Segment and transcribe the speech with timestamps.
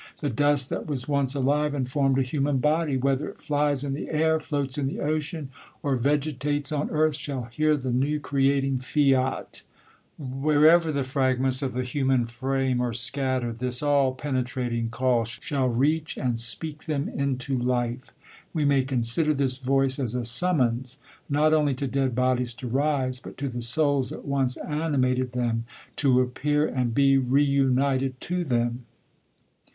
[0.19, 3.93] The dust that was once Slivc and formed a human body, whether it Qies in
[3.93, 5.49] the an, floats in the ocean,
[5.83, 9.61] or vegetates on earth, shall hear the new creating fiat.
[10.17, 14.97] Wherever the fragments oi the human frame are scattered, this all penetrating ca Siia;
[15.39, 15.79] THE COLUMBIAN ORATOR.
[15.79, 18.11] 99 shall reacii and ^pcak thorn into life.
[18.55, 20.97] We iiiay con sider this voice as a summons
[21.29, 25.65] not only to dead bodies to rise, but to the souls that once animated them,
[25.97, 28.85] to ap pear and be re united to them.